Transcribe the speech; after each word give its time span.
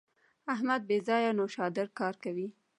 احمد 0.53 0.81
بې 0.87 0.97
ځایه 1.07 1.31
نوشادر 1.39 1.87
کاروي. 1.97 2.47